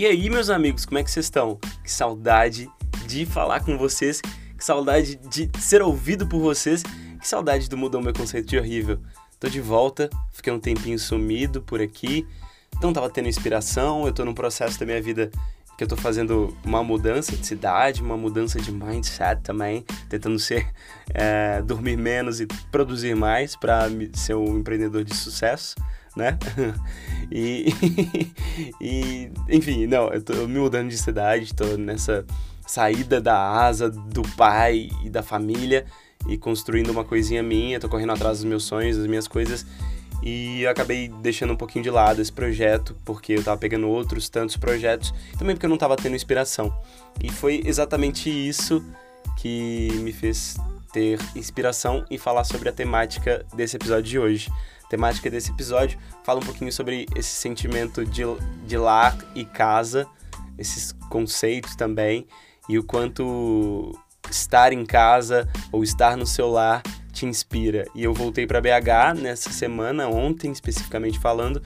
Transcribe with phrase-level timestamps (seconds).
[0.00, 1.56] E aí, meus amigos, como é que vocês estão?
[1.84, 2.70] Que saudade
[3.06, 4.22] de falar com vocês,
[4.56, 8.98] que saudade de ser ouvido por vocês, que saudade do Mudou Meu Conceito de Horrível.
[9.38, 12.26] Tô de volta, fiquei um tempinho sumido por aqui,
[12.80, 15.30] não tava tendo inspiração, eu tô num processo da minha vida
[15.76, 20.66] que eu tô fazendo uma mudança de cidade, uma mudança de mindset também, tentando ser,
[21.12, 23.82] é, dormir menos e produzir mais para
[24.14, 25.74] ser um empreendedor de sucesso
[26.16, 26.38] né?
[27.30, 27.66] e,
[28.80, 32.24] e, enfim, não, eu tô me mudando de cidade, tô nessa
[32.66, 35.84] saída da asa do pai e da família
[36.28, 39.66] e construindo uma coisinha minha, tô correndo atrás dos meus sonhos, das minhas coisas.
[40.22, 44.28] E eu acabei deixando um pouquinho de lado esse projeto, porque eu tava pegando outros
[44.28, 46.74] tantos projetos, também porque eu não tava tendo inspiração.
[47.22, 48.84] E foi exatamente isso
[49.38, 50.56] que me fez
[50.92, 54.50] ter inspiração e falar sobre a temática desse episódio de hoje
[54.90, 58.22] temática desse episódio, fala um pouquinho sobre esse sentimento de,
[58.66, 60.06] de lar e casa,
[60.58, 62.26] esses conceitos também,
[62.68, 63.96] e o quanto
[64.28, 67.86] estar em casa ou estar no seu lar te inspira.
[67.94, 71.62] E eu voltei para BH nessa semana, ontem especificamente falando,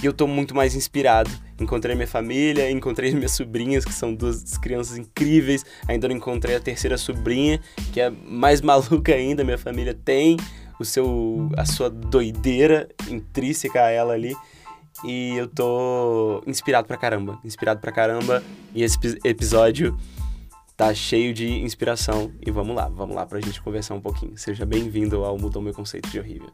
[0.00, 1.30] e eu tô muito mais inspirado.
[1.60, 5.64] Encontrei minha família, encontrei minhas sobrinhas, que são duas crianças incríveis.
[5.86, 7.60] Ainda não encontrei a terceira sobrinha,
[7.92, 10.36] que é mais maluca ainda, minha família tem
[10.78, 14.34] o seu a sua doideira intrínseca a ela ali.
[15.04, 18.42] E eu tô inspirado pra caramba, inspirado pra caramba.
[18.74, 19.96] E esse episódio
[20.76, 22.32] tá cheio de inspiração.
[22.44, 24.36] E vamos lá, vamos lá pra gente conversar um pouquinho.
[24.36, 26.50] Seja bem-vindo ao Mudou Meu Conceito de Horrível.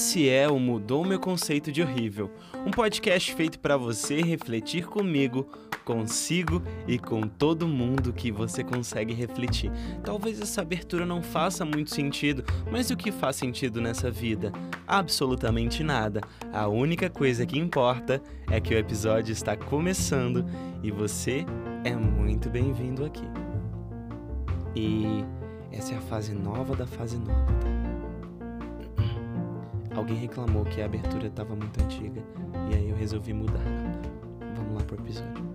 [0.00, 2.30] Esse é o Mudou Meu Conceito de Horrível,
[2.66, 5.46] um podcast feito para você refletir comigo,
[5.84, 9.70] consigo e com todo mundo que você consegue refletir.
[10.02, 12.42] Talvez essa abertura não faça muito sentido,
[12.72, 14.50] mas o que faz sentido nessa vida?
[14.86, 16.22] Absolutamente nada.
[16.50, 20.46] A única coisa que importa é que o episódio está começando
[20.82, 21.44] e você
[21.84, 23.28] é muito bem-vindo aqui.
[24.74, 25.22] E
[25.70, 27.69] essa é a fase nova da fase nova, tá?
[29.94, 32.22] Alguém reclamou que a abertura estava muito antiga
[32.70, 33.64] e aí eu resolvi mudar.
[34.56, 35.50] Vamos lá pro episódio.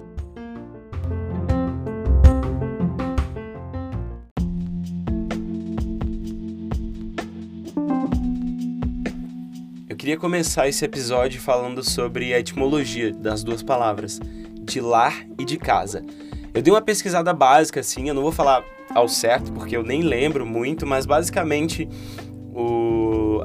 [9.87, 14.19] Eu queria começar esse episódio falando sobre a etimologia das duas palavras,
[14.61, 16.05] de lar e de casa.
[16.53, 18.63] Eu dei uma pesquisada básica, assim, eu não vou falar
[18.93, 21.87] ao certo porque eu nem lembro muito, mas basicamente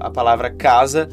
[0.01, 1.09] a palavra casa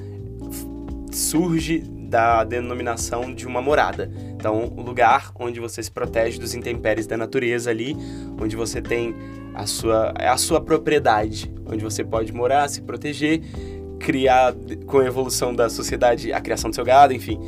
[1.12, 4.10] surge da denominação de uma morada.
[4.36, 7.96] Então, o lugar onde você se protege dos intempéries da natureza ali,
[8.42, 9.14] onde você tem
[9.54, 13.42] a sua, a sua propriedade, onde você pode morar, se proteger,
[14.00, 14.54] criar
[14.86, 17.40] com a evolução da sociedade a criação do seu gado, enfim,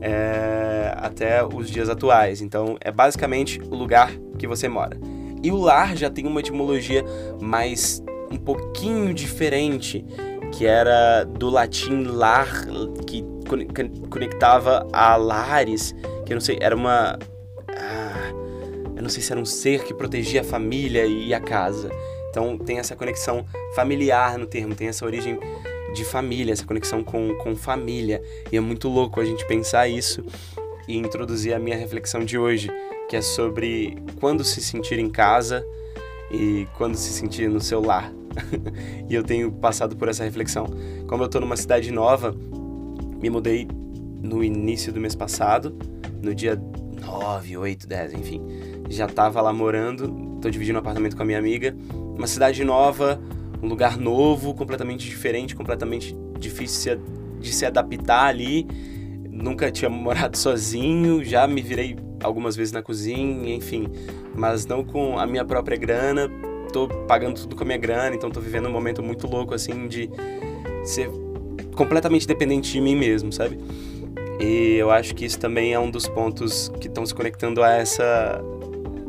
[0.00, 2.40] é, até os dias atuais.
[2.40, 4.98] Então, é basicamente o lugar que você mora.
[5.42, 7.04] E o lar já tem uma etimologia
[7.40, 10.04] mais um pouquinho diferente,
[10.58, 12.66] que era do latim lar,
[13.06, 13.24] que
[14.10, 15.94] conectava a lares,
[16.26, 17.16] que eu não sei, era uma.
[17.68, 18.32] Ah,
[18.96, 21.88] eu não sei se era um ser que protegia a família e a casa.
[22.28, 23.46] Então tem essa conexão
[23.76, 25.38] familiar no termo, tem essa origem
[25.94, 28.20] de família, essa conexão com, com família.
[28.50, 30.24] E é muito louco a gente pensar isso
[30.88, 32.68] e introduzir a minha reflexão de hoje,
[33.08, 35.64] que é sobre quando se sentir em casa
[36.32, 38.17] e quando se sentir no seu lar.
[39.08, 40.66] e eu tenho passado por essa reflexão.
[41.06, 42.34] Como eu estou numa cidade nova,
[43.20, 43.66] me mudei
[44.22, 45.76] no início do mês passado,
[46.22, 46.60] no dia
[47.00, 48.42] 9, 8, 10, enfim.
[48.88, 51.76] Já estava lá morando, estou dividindo um apartamento com a minha amiga.
[52.16, 53.20] Uma cidade nova,
[53.62, 56.98] um lugar novo, completamente diferente, completamente difícil
[57.40, 58.66] de se adaptar ali.
[59.30, 63.88] Nunca tinha morado sozinho, já me virei algumas vezes na cozinha, enfim,
[64.34, 66.28] mas não com a minha própria grana.
[66.72, 69.88] Tô pagando tudo com a minha grana, então tô vivendo um momento muito louco assim
[69.88, 70.10] de
[70.84, 71.10] ser
[71.74, 73.58] completamente dependente de mim mesmo, sabe?
[74.40, 77.72] E eu acho que isso também é um dos pontos que estão se conectando a
[77.72, 78.42] essa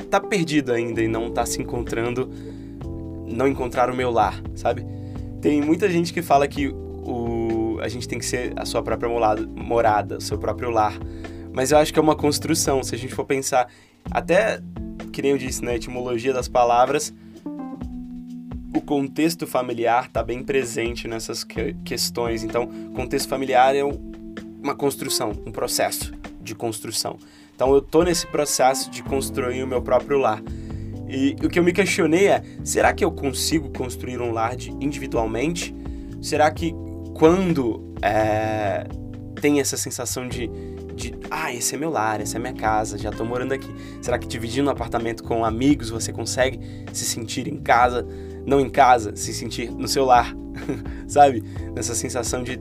[0.09, 2.29] tá perdido ainda e não tá se encontrando,
[3.27, 4.85] não encontrar o meu lar, sabe?
[5.39, 9.09] Tem muita gente que fala que o, a gente tem que ser a sua própria
[9.55, 10.97] morada, o seu próprio lar.
[11.53, 13.67] Mas eu acho que é uma construção, se a gente for pensar,
[14.09, 14.59] até
[15.11, 17.13] que nem eu disse, na né, etimologia das palavras,
[18.75, 22.43] o contexto familiar está bem presente nessas que questões.
[22.43, 27.17] Então, contexto familiar é uma construção, um processo de construção.
[27.55, 30.41] Então, eu estou nesse processo de construir o meu próprio lar.
[31.09, 35.75] E o que eu me questionei é: será que eu consigo construir um lar individualmente?
[36.21, 36.73] Será que
[37.15, 38.87] quando é,
[39.41, 40.47] tem essa sensação de,
[40.95, 43.69] de, ah, esse é meu lar, essa é minha casa, já estou morando aqui.
[44.01, 46.59] Será que dividindo um apartamento com amigos você consegue
[46.93, 48.05] se sentir em casa,
[48.49, 50.35] não em casa, se sentir no seu lar,
[51.07, 51.43] sabe?
[51.73, 52.59] Nessa sensação de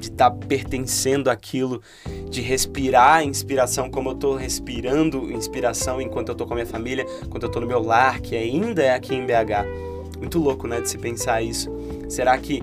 [0.00, 1.82] estar tá pertencendo àquilo,
[2.28, 7.06] de respirar inspiração como eu estou respirando inspiração enquanto eu estou com a minha família,
[7.22, 10.18] enquanto eu estou no meu lar, que ainda é aqui em BH.
[10.18, 11.70] Muito louco, né, de se pensar isso.
[12.08, 12.62] Será que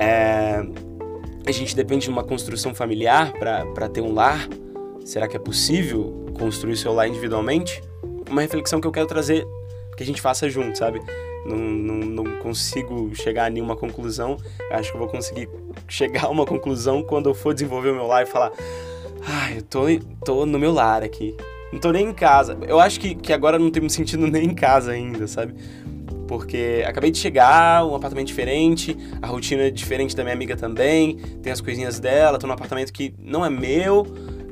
[0.00, 0.66] é,
[1.46, 4.48] a gente depende de uma construção familiar para ter um lar?
[5.04, 7.82] Será que é possível construir seu lar individualmente?
[8.28, 9.46] Uma reflexão que eu quero trazer
[9.96, 11.00] que a gente faça junto, sabe?
[11.44, 14.36] Não, não, não consigo chegar a nenhuma conclusão.
[14.70, 15.48] Acho que eu vou conseguir
[15.88, 18.52] chegar a uma conclusão quando eu for desenvolver o meu lar e falar:
[19.26, 19.82] Ah, eu tô,
[20.24, 21.36] tô no meu lar aqui.
[21.72, 22.56] Não tô nem em casa.
[22.66, 25.54] Eu acho que, que agora não tenho sentido nem em casa ainda, sabe?
[26.26, 31.18] porque acabei de chegar, um apartamento diferente, a rotina é diferente da minha amiga também,
[31.42, 34.06] tem as coisinhas dela, tô num apartamento que não é meu,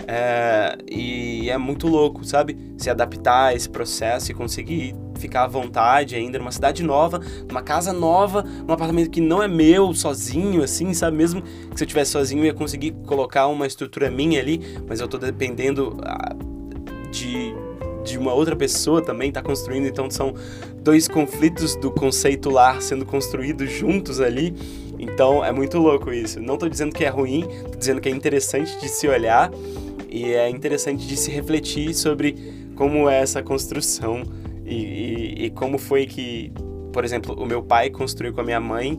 [0.07, 2.57] é, e é muito louco, sabe?
[2.77, 7.63] Se adaptar a esse processo e conseguir ficar à vontade ainda numa cidade nova, numa
[7.63, 11.17] casa nova, num apartamento que não é meu, sozinho, assim, sabe?
[11.17, 15.01] Mesmo que se eu tivesse sozinho eu ia conseguir colocar uma estrutura minha ali, mas
[15.01, 16.35] eu tô dependendo ah,
[17.11, 17.55] de
[18.05, 20.35] de uma outra pessoa também está construindo, então são
[20.83, 24.55] dois conflitos do conceito lar sendo construídos juntos ali.
[24.99, 26.41] Então é muito louco isso.
[26.41, 29.51] Não estou dizendo que é ruim, estou dizendo que é interessante de se olhar
[30.09, 32.37] e é interessante de se refletir sobre
[32.77, 34.23] como é essa construção
[34.65, 36.53] e, e, e como foi que,
[36.93, 38.99] por exemplo, o meu pai construiu com a minha mãe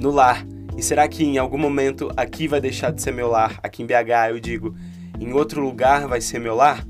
[0.00, 0.46] no lar.
[0.76, 3.58] E será que em algum momento aqui vai deixar de ser meu lar?
[3.62, 4.74] Aqui em BH eu digo,
[5.20, 6.86] em outro lugar vai ser meu lar?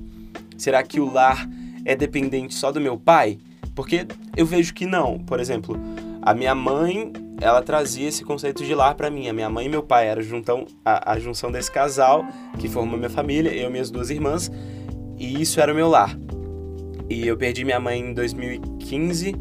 [0.56, 1.48] Será que o lar
[1.84, 3.38] é dependente só do meu pai?
[3.74, 4.06] Porque
[4.36, 5.18] eu vejo que não.
[5.18, 5.76] Por exemplo,
[6.20, 9.28] a minha mãe, ela trazia esse conceito de lar para mim.
[9.28, 12.24] A minha mãe e meu pai era juntão, a, a junção desse casal
[12.58, 14.50] que formou minha família, eu e minhas duas irmãs,
[15.18, 16.16] e isso era o meu lar.
[17.12, 19.34] E eu perdi minha mãe em 2015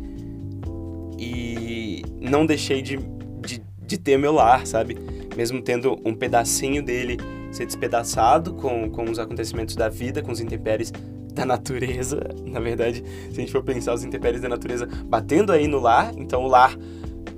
[1.17, 2.97] e não deixei de,
[3.39, 4.97] de, de ter meu lar, sabe?
[5.37, 7.15] Mesmo tendo um pedacinho dele
[7.49, 10.91] ser despedaçado com, com os acontecimentos da vida, com os intempéries
[11.33, 12.19] da natureza.
[12.45, 16.11] Na verdade, se a gente for pensar os intempéries da natureza batendo aí no lar,
[16.17, 16.77] então o lar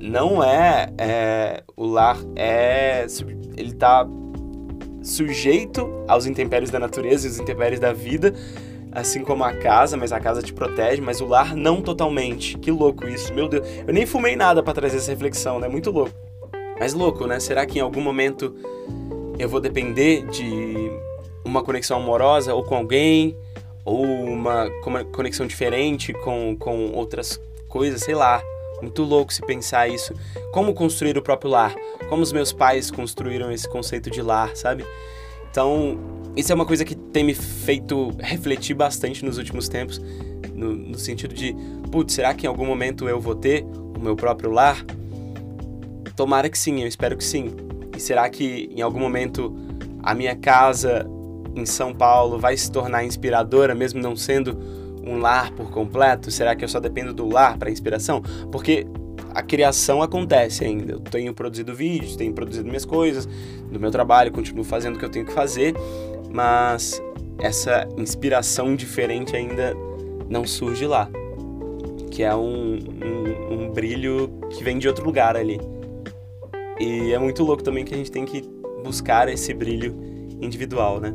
[0.01, 3.05] não é, é o lar é
[3.55, 4.07] ele tá
[5.03, 8.33] sujeito aos intempéries da natureza e os intempéries da vida,
[8.93, 12.57] assim como a casa, mas a casa te protege, mas o lar não totalmente.
[12.57, 13.67] Que louco isso, meu Deus.
[13.87, 15.67] Eu nem fumei nada para trazer essa reflexão, né?
[15.67, 16.13] Muito louco.
[16.79, 17.39] Mas louco, né?
[17.39, 18.55] Será que em algum momento
[19.39, 20.91] eu vou depender de
[21.43, 23.35] uma conexão amorosa ou com alguém,
[23.83, 24.69] ou uma
[25.11, 28.41] conexão diferente com, com outras coisas, sei lá.
[28.81, 30.13] Muito louco se pensar isso.
[30.51, 31.73] Como construir o próprio lar?
[32.09, 34.85] Como os meus pais construíram esse conceito de lar, sabe?
[35.53, 35.99] Então,
[36.35, 40.01] isso é uma coisa que tem me feito refletir bastante nos últimos tempos,
[40.51, 41.55] no, no sentido de,
[41.91, 43.63] putz, será que em algum momento eu vou ter
[43.95, 44.83] o meu próprio lar?
[46.15, 47.53] Tomara que sim, eu espero que sim.
[47.95, 49.55] E será que em algum momento
[50.01, 51.05] a minha casa
[51.55, 54.57] em São Paulo vai se tornar inspiradora, mesmo não sendo
[55.03, 56.31] um lar por completo?
[56.31, 58.23] Será que eu só dependo do lar para inspiração?
[58.51, 58.87] Porque
[59.33, 60.93] a criação acontece ainda.
[60.93, 63.27] Eu tenho produzido vídeos, tenho produzido minhas coisas,
[63.71, 65.73] do meu trabalho, continuo fazendo o que eu tenho que fazer,
[66.31, 67.01] mas
[67.39, 69.73] essa inspiração diferente ainda
[70.29, 71.09] não surge lá.
[72.11, 75.59] Que é um, um, um brilho que vem de outro lugar ali.
[76.79, 78.41] E é muito louco também que a gente tem que
[78.83, 79.95] buscar esse brilho
[80.39, 81.13] individual, né?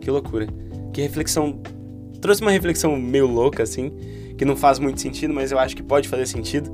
[0.00, 0.46] Que loucura.
[0.92, 1.60] Que reflexão.
[2.20, 3.92] Trouxe uma reflexão meio louca, assim,
[4.36, 6.72] que não faz muito sentido, mas eu acho que pode fazer sentido.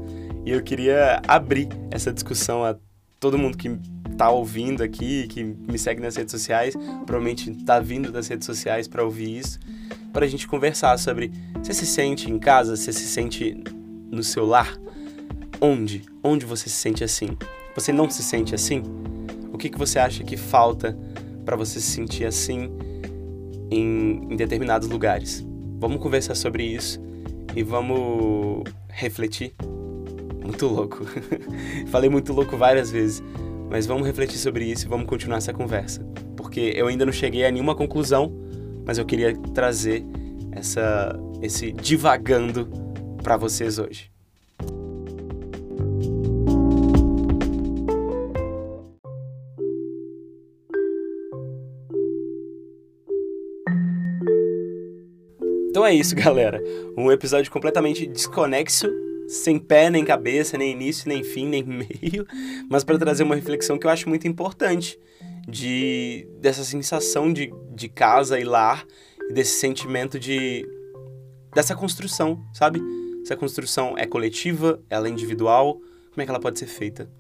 [0.49, 2.75] E eu queria abrir essa discussão a
[3.21, 3.69] todo mundo que
[4.17, 6.75] tá ouvindo aqui, que me segue nas redes sociais,
[7.05, 9.59] provavelmente tá vindo das redes sociais para ouvir isso,
[10.11, 11.31] para a gente conversar sobre
[11.63, 13.63] você se sente em casa, você se sente
[14.11, 14.75] no seu lar?
[15.61, 16.07] Onde?
[16.25, 17.37] Onde você se sente assim?
[17.75, 18.83] Você não se sente assim?
[19.53, 20.97] O que, que você acha que falta
[21.45, 22.71] para você se sentir assim
[23.71, 25.47] em, em determinados lugares?
[25.79, 26.99] Vamos conversar sobre isso
[27.55, 29.55] e vamos refletir.
[30.49, 31.05] Muito louco.
[31.89, 33.23] Falei muito louco várias vezes,
[33.69, 36.03] mas vamos refletir sobre isso e vamos continuar essa conversa.
[36.35, 38.35] Porque eu ainda não cheguei a nenhuma conclusão,
[38.87, 40.07] mas eu queria trazer
[40.51, 42.67] essa, esse divagando
[43.23, 44.11] para vocês hoje.
[55.69, 56.59] Então é isso, galera.
[56.97, 58.89] Um episódio completamente desconexo,
[59.29, 62.27] sem pé nem cabeça, nem início, nem fim, nem meio,
[62.69, 64.99] mas para trazer uma reflexão que eu acho muito importante
[65.47, 68.85] de dessa sensação de, de casa e lar
[69.31, 70.67] desse sentimento de
[71.55, 72.81] dessa construção, sabe?
[73.23, 75.75] Essa construção é coletiva, ela é individual,
[76.11, 77.11] como é que ela pode ser feita?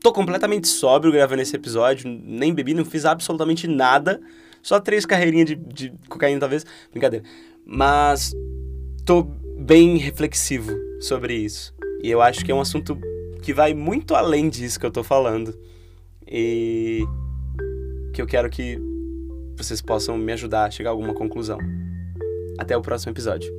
[0.00, 4.20] Tô completamente sóbrio gravando esse episódio, nem bebi, não fiz absolutamente nada.
[4.62, 6.64] Só três carreirinhas de, de cocaína, talvez.
[6.92, 7.24] Brincadeira.
[7.64, 8.32] Mas
[9.04, 9.28] tô
[9.68, 11.74] bem reflexivo sobre isso.
[12.02, 12.98] E eu acho que é um assunto
[13.42, 15.54] que vai muito além disso que eu tô falando.
[16.26, 17.04] E
[18.14, 18.78] que eu quero que
[19.58, 21.58] vocês possam me ajudar a chegar a alguma conclusão.
[22.58, 23.57] Até o próximo episódio.